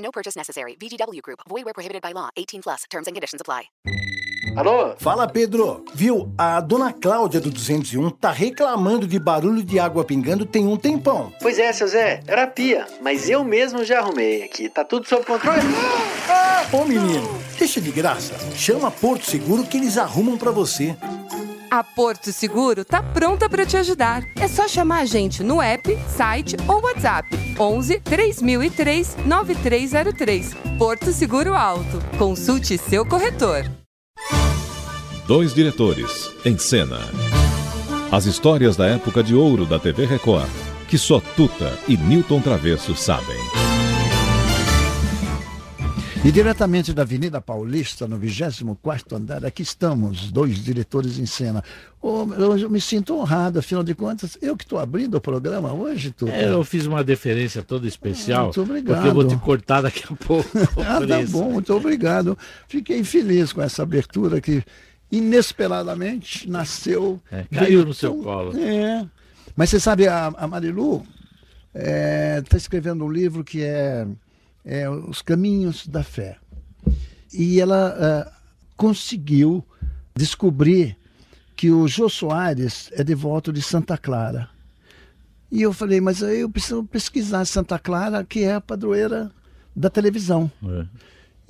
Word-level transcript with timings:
No 0.00 0.10
purchase 0.10 0.36
necessary. 0.36 0.76
VGW 0.80 1.20
Group. 1.22 1.40
Void 1.48 1.64
where 1.64 1.74
prohibited 1.74 2.02
by 2.02 2.12
law. 2.12 2.30
18 2.36 2.62
plus. 2.62 2.84
Terms 2.90 3.06
and 3.06 3.14
conditions 3.14 3.40
apply. 3.40 3.70
Alô? 4.56 4.94
Fala, 4.98 5.28
Pedro. 5.28 5.84
Viu? 5.94 6.32
A 6.36 6.60
dona 6.60 6.92
Cláudia 6.92 7.40
do 7.40 7.50
201 7.50 8.10
tá 8.10 8.32
reclamando 8.32 9.06
de 9.06 9.18
barulho 9.18 9.62
de 9.62 9.78
água 9.78 10.04
pingando 10.04 10.44
tem 10.44 10.66
um 10.66 10.76
tempão. 10.76 11.32
Pois 11.40 11.58
é, 11.58 11.72
seu 11.72 11.86
Zé, 11.86 12.20
era 12.26 12.46
pia, 12.46 12.86
mas 13.00 13.28
eu 13.28 13.44
mesmo 13.44 13.84
já 13.84 14.00
arrumei 14.00 14.42
aqui. 14.42 14.68
Tá 14.68 14.84
tudo 14.84 15.06
sob 15.06 15.24
controle? 15.24 15.60
Ah, 16.28 16.66
ô 16.72 16.84
menino, 16.84 17.28
deixa 17.58 17.80
de 17.80 17.92
graça. 17.92 18.34
Chama 18.56 18.90
Porto 18.90 19.24
Seguro 19.24 19.64
que 19.64 19.76
eles 19.76 19.96
arrumam 19.96 20.36
pra 20.36 20.50
você. 20.50 20.96
A 21.70 21.84
Porto 21.84 22.32
Seguro 22.32 22.84
tá 22.84 23.00
pronta 23.00 23.48
para 23.48 23.64
te 23.64 23.76
ajudar. 23.76 24.24
É 24.36 24.48
só 24.48 24.66
chamar 24.66 25.02
a 25.02 25.04
gente 25.04 25.44
no 25.44 25.62
app, 25.62 25.96
site 26.08 26.56
ou 26.66 26.82
WhatsApp. 26.82 27.28
11 27.60 28.00
3003 28.00 29.16
9303. 29.24 30.54
Porto 30.76 31.12
Seguro 31.12 31.54
Alto. 31.54 32.02
Consulte 32.18 32.76
seu 32.76 33.06
corretor. 33.06 33.70
Dois 35.28 35.54
diretores 35.54 36.32
em 36.44 36.58
cena. 36.58 36.98
As 38.10 38.26
histórias 38.26 38.76
da 38.76 38.86
época 38.86 39.22
de 39.22 39.36
ouro 39.36 39.64
da 39.64 39.78
TV 39.78 40.06
Record, 40.06 40.50
que 40.88 40.98
só 40.98 41.20
Tuta 41.20 41.78
e 41.86 41.96
Newton 41.96 42.40
Travesso 42.40 42.96
sabem. 42.96 43.59
E 46.22 46.30
diretamente 46.30 46.92
da 46.92 47.00
Avenida 47.00 47.40
Paulista, 47.40 48.06
no 48.06 48.18
24 48.18 49.16
andar, 49.16 49.42
aqui 49.46 49.62
estamos, 49.62 50.30
dois 50.30 50.62
diretores 50.62 51.18
em 51.18 51.24
cena. 51.24 51.64
Eu 52.02 52.68
me 52.68 52.78
sinto 52.78 53.16
honrado, 53.16 53.58
afinal 53.58 53.82
de 53.82 53.94
contas, 53.94 54.36
eu 54.42 54.54
que 54.54 54.64
estou 54.64 54.78
abrindo 54.78 55.14
o 55.14 55.20
programa 55.20 55.72
hoje, 55.72 56.10
tu. 56.10 56.28
É, 56.28 56.44
eu 56.52 56.62
fiz 56.62 56.84
uma 56.84 57.02
deferência 57.02 57.62
toda 57.62 57.88
especial. 57.88 58.44
Muito 58.44 58.60
obrigado. 58.60 58.96
Porque 58.96 59.08
eu 59.08 59.14
vou 59.14 59.26
te 59.26 59.36
cortar 59.38 59.80
daqui 59.80 60.04
a 60.04 60.14
pouco. 60.14 60.50
ah, 60.86 61.00
tá 61.06 61.22
bom, 61.30 61.52
muito 61.52 61.74
obrigado. 61.74 62.36
Fiquei 62.68 63.02
feliz 63.02 63.50
com 63.50 63.62
essa 63.62 63.82
abertura 63.82 64.42
que 64.42 64.62
inesperadamente 65.10 66.48
nasceu. 66.50 67.18
É, 67.32 67.44
caiu 67.50 67.82
no 67.86 67.94
seu 67.94 68.14
colo. 68.16 68.52
É. 68.58 69.06
Mas 69.56 69.70
você 69.70 69.80
sabe, 69.80 70.06
a, 70.06 70.26
a 70.36 70.46
Marilu 70.46 71.02
está 71.74 72.58
escrevendo 72.58 73.06
um 73.06 73.10
livro 73.10 73.42
que 73.42 73.62
é, 73.62 74.06
é 74.64 74.88
Os 74.88 75.22
Caminhos 75.22 75.86
da 75.86 76.02
Fé. 76.02 76.36
E 77.32 77.60
ela 77.60 77.96
ah, 77.98 78.32
conseguiu 78.76 79.64
descobrir 80.14 80.96
que 81.56 81.70
o 81.70 81.86
Jô 81.86 82.08
Soares 82.08 82.90
é 82.92 83.04
devoto 83.04 83.52
de 83.52 83.62
Santa 83.62 83.96
Clara. 83.98 84.48
E 85.52 85.62
eu 85.62 85.72
falei, 85.72 86.00
mas 86.00 86.22
eu 86.22 86.48
preciso 86.48 86.84
pesquisar 86.84 87.44
Santa 87.44 87.78
Clara, 87.78 88.24
que 88.24 88.44
é 88.44 88.54
a 88.54 88.60
padroeira 88.60 89.30
da 89.74 89.90
televisão. 89.90 90.50
É. 90.64 90.86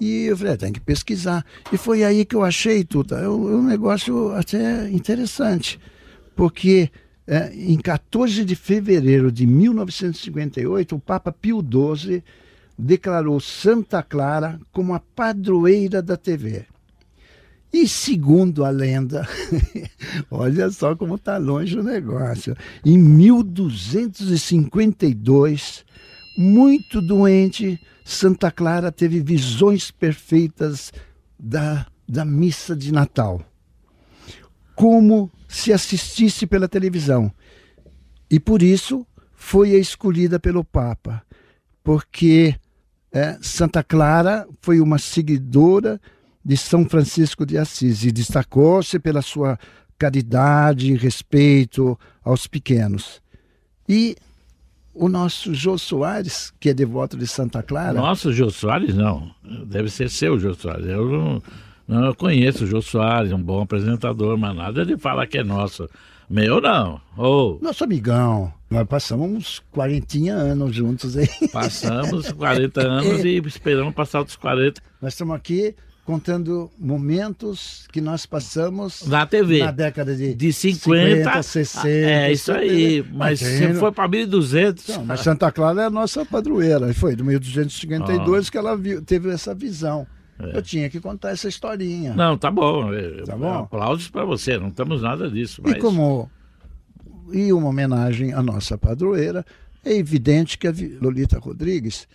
E 0.00 0.24
eu 0.24 0.36
falei, 0.36 0.54
"É, 0.54 0.56
tem 0.56 0.72
que 0.72 0.80
pesquisar. 0.80 1.44
E 1.70 1.76
foi 1.76 2.02
aí 2.02 2.24
que 2.24 2.34
eu 2.34 2.42
achei, 2.42 2.82
Tuta, 2.82 3.16
é 3.16 3.28
um 3.28 3.62
negócio 3.62 4.32
até 4.32 4.90
interessante. 4.90 5.78
Porque 6.34 6.90
é, 7.26 7.52
em 7.54 7.76
14 7.76 8.44
de 8.44 8.56
fevereiro 8.56 9.30
de 9.30 9.46
1958, 9.46 10.96
o 10.96 10.98
Papa 10.98 11.30
Pio 11.30 11.60
XII 11.60 12.24
declarou 12.80 13.38
Santa 13.40 14.02
Clara 14.02 14.58
como 14.72 14.94
a 14.94 15.00
padroeira 15.00 16.02
da 16.02 16.16
TV. 16.16 16.64
E 17.72 17.86
segundo 17.86 18.64
a 18.64 18.70
lenda, 18.70 19.24
olha 20.28 20.68
só 20.70 20.96
como 20.96 21.14
está 21.14 21.38
longe 21.38 21.78
o 21.78 21.84
negócio. 21.84 22.56
Em 22.84 22.98
1252, 22.98 25.84
muito 26.36 27.00
doente, 27.00 27.80
Santa 28.04 28.50
Clara 28.50 28.90
teve 28.90 29.20
visões 29.20 29.92
perfeitas 29.92 30.92
da, 31.38 31.86
da 32.08 32.24
missa 32.24 32.74
de 32.74 32.90
Natal. 32.92 33.40
Como 34.74 35.30
se 35.46 35.72
assistisse 35.72 36.44
pela 36.46 36.66
televisão. 36.66 37.32
E 38.28 38.40
por 38.40 38.62
isso 38.62 39.06
foi 39.32 39.70
escolhida 39.70 40.40
pelo 40.40 40.64
Papa, 40.64 41.22
porque 41.84 42.56
é, 43.12 43.38
Santa 43.40 43.82
Clara 43.82 44.46
foi 44.60 44.80
uma 44.80 44.98
seguidora 44.98 46.00
de 46.44 46.56
São 46.56 46.88
Francisco 46.88 47.44
de 47.44 47.58
Assis 47.58 48.04
e 48.04 48.12
destacou-se 48.12 48.98
pela 48.98 49.22
sua 49.22 49.58
caridade 49.98 50.92
e 50.92 50.96
respeito 50.96 51.98
aos 52.24 52.46
pequenos. 52.46 53.20
E 53.88 54.16
o 54.94 55.08
nosso 55.08 55.52
Jô 55.52 55.76
Soares, 55.76 56.52
que 56.58 56.70
é 56.70 56.74
devoto 56.74 57.16
de 57.16 57.26
Santa 57.26 57.62
Clara. 57.62 57.92
Nossa, 57.92 58.28
o 58.28 58.32
Jô 58.32 58.50
Soares 58.50 58.94
não. 58.94 59.30
Deve 59.66 59.90
ser 59.90 60.08
seu, 60.08 60.38
Jô 60.38 60.54
Soares. 60.54 60.86
Eu 60.86 61.10
não, 61.10 61.42
não 61.86 62.04
eu 62.06 62.14
conheço 62.14 62.64
o 62.64 62.66
Jô 62.66 62.80
Soares, 62.80 63.32
um 63.32 63.42
bom 63.42 63.62
apresentador, 63.62 64.38
mas 64.38 64.56
nada 64.56 64.86
de 64.86 64.96
falar 64.96 65.26
que 65.26 65.38
é 65.38 65.44
nosso. 65.44 65.88
Meu 66.28 66.60
não. 66.60 67.00
Oh, 67.16 67.58
Nosso 67.60 67.84
amigão. 67.84 68.52
Nós 68.70 68.86
passamos 68.86 69.28
uns 69.28 69.62
40 69.72 70.18
anos 70.30 70.74
juntos 70.76 71.16
aí. 71.16 71.28
passamos 71.52 72.30
40 72.32 72.80
anos 72.80 73.24
e 73.24 73.36
esperamos 73.44 73.92
passar 73.94 74.20
outros 74.20 74.36
40 74.36 74.80
Nós 75.02 75.12
estamos 75.14 75.34
aqui 75.34 75.74
contando 76.04 76.70
momentos 76.78 77.86
que 77.92 78.00
nós 78.00 78.26
passamos 78.26 79.06
na 79.06 79.26
TV. 79.26 79.58
na 79.58 79.70
década 79.70 80.14
de, 80.16 80.34
De 80.34 80.52
50, 80.52 81.16
50 81.18 81.42
60. 81.42 81.88
É, 81.88 82.32
isso 82.32 82.52
aí. 82.52 82.96
70. 83.02 83.08
Mas 83.16 83.40
tem- 83.40 83.48
se 83.58 83.74
for 83.74 83.92
para 83.92 84.08
1.200. 84.08 84.88
Não, 84.96 85.04
mas 85.04 85.20
Santa 85.20 85.50
Clara 85.52 85.82
é 85.82 85.84
a 85.86 85.90
nossa 85.90 86.24
padroeira. 86.24 86.92
Foi 86.94 87.14
de 87.14 87.22
1252 87.22 88.48
Ah. 88.48 88.50
que 88.50 88.58
ela 88.58 88.76
viu- 88.76 89.02
teve 89.02 89.30
essa 89.30 89.54
visão. 89.54 90.06
É. 90.38 90.56
Eu 90.56 90.62
tinha 90.62 90.88
que 90.88 90.98
contar 91.00 91.30
essa 91.30 91.48
historinha. 91.48 92.14
Não, 92.14 92.36
tá 92.38 92.50
bom. 92.50 92.88
Tá 93.26 93.36
bom? 93.36 93.58
Aplausos 93.58 94.08
para 94.08 94.24
você, 94.24 94.58
não 94.58 94.68
estamos 94.68 95.02
nada 95.02 95.28
disso. 95.30 95.60
Mas... 95.62 95.74
E 95.74 95.78
como 95.78 96.30
e 97.32 97.52
uma 97.52 97.68
homenagem 97.68 98.32
à 98.32 98.42
nossa 98.42 98.76
padroeira, 98.76 99.44
é 99.84 99.94
evidente 99.94 100.58
que 100.58 100.68
a 100.68 100.74
Lolita 101.00 101.38
Rodrigues 101.38 102.06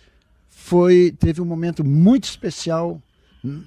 foi 0.48 1.14
teve 1.18 1.40
um 1.40 1.44
momento 1.44 1.84
muito 1.84 2.24
especial 2.24 3.00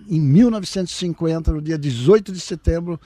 em 0.09 0.19
1950, 0.19 1.51
no 1.53 1.61
dia 1.61 1.77
18 1.77 2.31
de 2.31 2.39
setembro, 2.39 2.99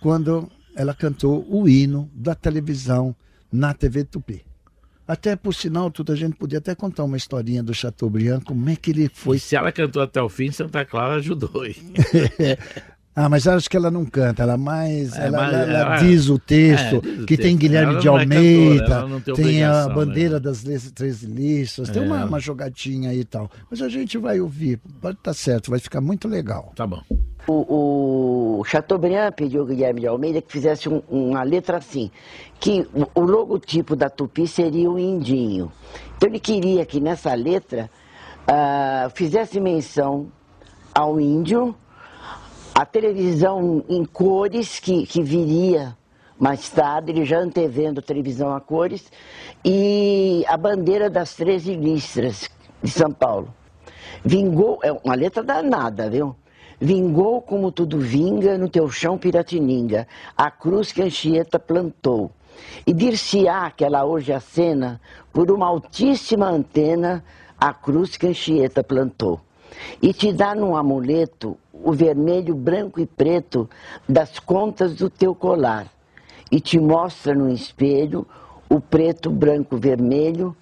quando 0.00 0.50
ela 0.74 0.94
cantou 0.94 1.46
o 1.48 1.68
hino 1.68 2.10
da 2.14 2.34
televisão 2.34 3.14
na 3.50 3.72
TV 3.72 4.04
Tupi. 4.04 4.44
Até 5.06 5.34
por 5.34 5.54
sinal, 5.54 5.90
tudo 5.90 6.12
a 6.12 6.16
gente 6.16 6.36
podia 6.36 6.58
até 6.58 6.74
contar 6.74 7.04
uma 7.04 7.16
historinha 7.16 7.62
do 7.62 7.72
Chateaubriand, 7.72 8.42
como 8.42 8.68
é 8.68 8.76
que 8.76 8.90
ele 8.90 9.08
foi 9.08 9.38
E 9.38 9.40
se 9.40 9.56
ela 9.56 9.72
cantou 9.72 10.02
até 10.02 10.20
o 10.20 10.28
fim, 10.28 10.50
Santa 10.50 10.84
Clara 10.84 11.14
ajudou. 11.14 11.64
hein? 11.64 11.76
Ah, 13.20 13.28
mas 13.28 13.48
acho 13.48 13.68
que 13.68 13.76
ela 13.76 13.90
não 13.90 14.04
canta, 14.04 14.44
ela 14.44 14.56
mais. 14.56 15.12
É, 15.16 15.26
ela, 15.26 15.38
mas 15.38 15.52
ela- 15.54 15.62
ela 15.64 15.78
ela- 15.80 15.96
diz 15.96 16.28
o 16.28 16.38
texto, 16.38 16.96
é, 16.96 17.00
diz 17.00 17.22
o 17.22 17.26
que 17.26 17.36
tem 17.36 17.46
texto. 17.56 17.58
Guilherme 17.58 17.92
Ela 17.94 18.00
de 18.00 18.06
é 18.06 18.10
Almeida, 18.10 18.84
cantora, 18.86 19.20
tem 19.24 19.34
tem 19.34 19.64
a 19.64 19.88
bandeira 19.88 20.34
né? 20.34 20.40
das 20.40 20.62
três 20.94 21.22
listas, 21.24 21.88
tem 21.90 22.02
É. 22.02 22.06
uma, 22.06 22.24
uma 22.24 22.38
jogadinha 22.38 23.10
aí 23.10 23.20
e 23.20 23.24
tal. 23.24 23.50
Mas 23.68 23.82
a 23.82 23.88
gente 23.88 24.16
vai 24.18 24.40
ouvir, 24.40 24.78
pode 25.00 25.18
estar 25.18 25.34
certo, 25.34 25.70
vai 25.70 25.80
ficar 25.80 26.00
muito 26.00 26.28
legal. 26.28 26.72
Tá 26.76 26.86
bom. 26.86 27.02
O, 27.48 28.58
o 28.60 28.64
Chateaubriand 28.64 29.32
pediu 29.32 29.62
ao 29.62 29.66
Guilherme 29.66 30.02
de 30.02 30.06
Almeida 30.06 30.40
que 30.40 30.52
fizesse 30.52 30.88
um- 30.88 31.02
uma 31.08 31.42
letra 31.42 31.78
assim, 31.78 32.10
que 32.60 32.86
o, 32.94 33.20
o 33.20 33.24
logotipo 33.24 33.96
da 33.96 34.08
Tupi 34.08 34.46
seria 34.46 34.88
o 34.90 34.98
indinho. 34.98 35.72
Então 36.16 36.28
ele 36.28 36.38
queria 36.38 36.84
que 36.86 37.00
nessa 37.00 37.34
letra 37.34 37.90
ah, 38.46 39.10
fizesse 39.14 39.58
menção 39.58 40.28
ao 40.94 41.20
índio, 41.20 41.74
a 42.78 42.86
televisão 42.86 43.84
em 43.88 44.04
cores 44.04 44.78
que, 44.78 45.04
que 45.04 45.20
viria 45.20 45.96
mais 46.38 46.70
tarde, 46.70 47.10
ele 47.10 47.24
já 47.24 47.40
antevendo 47.40 48.00
televisão 48.00 48.54
a 48.54 48.60
cores, 48.60 49.10
e 49.64 50.44
a 50.46 50.56
bandeira 50.56 51.10
das 51.10 51.34
13 51.34 51.74
listras 51.74 52.48
de 52.80 52.88
São 52.88 53.12
Paulo. 53.12 53.52
Vingou, 54.24 54.78
é 54.84 54.92
uma 54.92 55.16
letra 55.16 55.42
danada, 55.42 56.08
viu? 56.08 56.36
Vingou 56.80 57.42
como 57.42 57.72
tudo 57.72 57.98
vinga 57.98 58.56
no 58.56 58.68
teu 58.68 58.88
chão 58.88 59.18
piratininga, 59.18 60.06
a 60.36 60.48
cruz 60.48 60.92
que 60.92 61.02
Anchieta 61.02 61.58
plantou. 61.58 62.30
E 62.86 62.92
dir-se-á 62.92 63.72
que 63.72 63.84
ela 63.84 64.04
hoje 64.04 64.32
acena 64.32 65.00
por 65.32 65.50
uma 65.50 65.66
altíssima 65.66 66.46
antena 66.46 67.24
a 67.60 67.74
cruz 67.74 68.16
que 68.16 68.28
Anchieta 68.28 68.84
plantou. 68.84 69.40
E 70.00 70.12
te 70.12 70.32
dá 70.32 70.54
num 70.54 70.76
amuleto 70.76 71.56
o 71.72 71.92
vermelho, 71.92 72.54
branco 72.54 73.00
e 73.00 73.06
preto 73.06 73.68
das 74.08 74.38
contas 74.38 74.94
do 74.94 75.08
teu 75.08 75.34
colar. 75.34 75.86
E 76.50 76.60
te 76.60 76.78
mostra 76.78 77.34
no 77.34 77.50
espelho 77.50 78.26
o 78.68 78.80
preto, 78.80 79.30
branco, 79.30 79.76
vermelho 79.76 80.56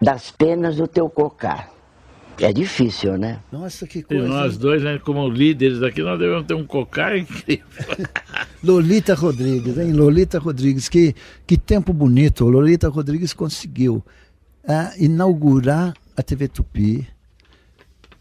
das 0.00 0.30
penas 0.30 0.76
do 0.76 0.86
teu 0.86 1.08
cocar. 1.08 1.70
É 2.40 2.52
difícil, 2.52 3.18
né? 3.18 3.40
Nossa, 3.50 3.84
que 3.86 3.98
E 3.98 4.02
coisa. 4.02 4.28
nós 4.28 4.52
hein? 4.54 4.58
dois, 4.60 4.82
né, 4.82 4.98
como 4.98 5.28
líderes 5.28 5.82
aqui, 5.82 6.02
nós 6.02 6.18
devemos 6.18 6.46
ter 6.46 6.54
um 6.54 6.64
cocar 6.64 7.16
incrível. 7.16 7.66
Lolita 8.62 9.14
Rodrigues, 9.14 9.76
hein? 9.76 9.92
Lolita 9.92 10.38
Rodrigues, 10.38 10.88
que, 10.88 11.14
que 11.46 11.56
tempo 11.56 11.92
bonito. 11.92 12.48
Lolita 12.48 12.88
Rodrigues 12.88 13.32
conseguiu 13.32 14.04
ah, 14.66 14.92
inaugurar 14.98 15.94
a 16.16 16.22
TV 16.22 16.46
Tupi, 16.46 17.08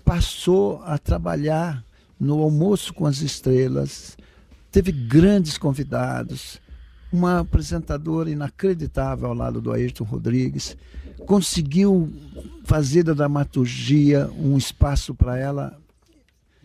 passou 0.07 0.81
a 0.86 0.98
trabalhar 0.98 1.83
no 2.18 2.42
Almoço 2.42 2.94
com 2.94 3.06
as 3.06 3.19
Estrelas, 3.19 4.18
teve 4.71 4.89
grandes 4.89 5.57
convidados, 5.57 6.62
uma 7.12 7.42
apresentadora 7.42 8.30
inacreditável 8.30 9.27
ao 9.27 9.33
lado 9.33 9.59
do 9.59 9.69
Ayrton 9.69 10.06
Rodrigues, 10.06 10.77
conseguiu 11.25 12.09
fazer 12.63 13.04
da 13.04 13.12
dramaturgia 13.13 14.31
um 14.39 14.57
espaço 14.57 15.13
para 15.13 15.38
ela 15.38 15.77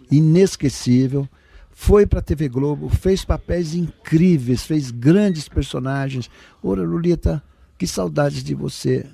inesquecível. 0.09 1.29
Foi 1.73 2.07
para 2.07 2.21
a 2.21 2.23
TV 2.23 2.49
Globo, 2.49 2.89
fez 2.91 3.25
papéis 3.25 3.75
incríveis, 3.75 4.63
fez 4.63 4.93
grandes 4.93 5.49
personagens. 5.49 6.31
Ora, 6.63 6.85
Lulita, 6.85 7.43
que 7.77 7.89
saudades 7.89 8.45
de 8.45 8.55
você. 8.55 9.05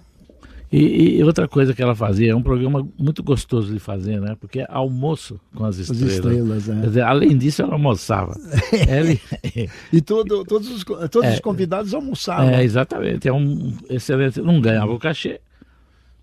E, 0.71 1.17
e 1.17 1.25
outra 1.25 1.49
coisa 1.49 1.73
que 1.73 1.81
ela 1.83 1.95
fazia, 1.95 2.33
é 2.33 2.35
um 2.37 2.43
programa 2.43 2.87
muito 2.99 3.23
gostoso 3.23 3.73
de 3.73 3.79
fazer, 3.79 4.21
né? 4.21 4.37
Porque 4.39 4.61
é 4.61 4.67
almoço 4.69 5.41
com 5.55 5.65
as 5.65 5.79
estrelas. 5.79 6.13
estrelas, 6.15 6.69
é. 6.69 6.75
Dizer, 6.75 7.01
além 7.03 7.39
disso, 7.39 7.63
ela 7.63 7.73
almoçava. 7.73 8.35
ela, 8.87 9.09
E 9.93 10.01
todo, 10.03 10.45
todos, 10.45 10.71
os, 10.71 10.85
todos 11.11 11.25
É. 11.31 11.35
os 11.35 11.41
convidados 11.41 11.95
almoçavam. 11.95 12.51
é, 12.51 12.63
exatamente, 12.63 13.27
é 13.27 13.33
um 13.33 13.73
excelente. 13.89 14.41
Não 14.43 14.61
ganhava 14.61 14.93
o 14.93 14.99
cachê, 14.99 15.41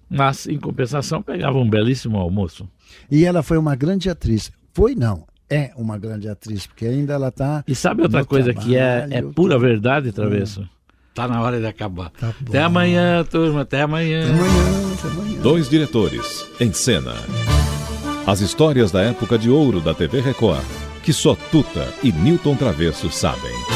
mas 0.09 0.45
em 0.47 0.59
compensação 0.59 1.21
pegava 1.23 1.57
um 1.57 1.69
belíssimo 1.69 2.17
almoço. 2.17 2.69
E 3.09 3.25
ela 3.25 3.41
foi 3.41 3.57
uma 3.57 3.75
grande 3.75 4.09
atriz. 4.09 4.51
Foi 4.73 4.93
não, 4.93 5.25
é 5.49 5.71
uma 5.75 5.97
grande 5.97 6.27
atriz, 6.29 6.67
porque 6.67 6.85
ainda 6.85 7.13
ela 7.13 7.29
está. 7.29 7.63
E 7.67 7.73
sabe 7.73 8.03
outra 8.03 8.23
coisa 8.23 8.53
que 8.53 8.75
é, 8.75 9.07
é 9.09 9.21
pura 9.21 9.57
verdade, 9.57 10.11
Travesso? 10.11 10.67
Tá 11.15 11.29
na 11.29 11.41
hora 11.41 11.61
de 11.61 11.65
acabar. 11.65 12.11
Até 12.45 12.61
amanhã, 12.61 13.23
turma, 13.23 13.61
até 13.61 13.81
amanhã. 13.83 14.29
Amanhã, 14.29 14.93
até 14.99 15.07
amanhã. 15.07 15.41
Dois 15.41 15.69
diretores, 15.69 16.45
em 16.59 16.73
cena. 16.73 17.13
As 18.27 18.41
histórias 18.41 18.91
da 18.91 19.01
época 19.01 19.37
de 19.37 19.49
ouro 19.49 19.79
da 19.79 19.93
TV 19.93 20.19
Record, 20.19 20.65
que 21.03 21.13
só 21.13 21.33
Tuta 21.33 21.87
e 22.03 22.11
Newton 22.11 22.55
Travesso 22.55 23.09
sabem. 23.09 23.74